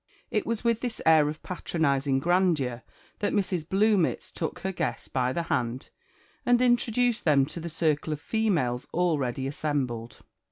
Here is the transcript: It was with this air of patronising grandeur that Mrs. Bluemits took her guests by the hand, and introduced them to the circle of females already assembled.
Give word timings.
It 0.31 0.47
was 0.47 0.63
with 0.63 0.81
this 0.81 0.99
air 1.05 1.29
of 1.29 1.43
patronising 1.43 2.17
grandeur 2.21 2.81
that 3.19 3.33
Mrs. 3.33 3.67
Bluemits 3.69 4.31
took 4.31 4.57
her 4.61 4.71
guests 4.71 5.07
by 5.07 5.31
the 5.31 5.43
hand, 5.43 5.89
and 6.43 6.59
introduced 6.59 7.23
them 7.23 7.45
to 7.45 7.59
the 7.59 7.69
circle 7.69 8.11
of 8.11 8.19
females 8.19 8.87
already 8.95 9.45
assembled. 9.45 10.21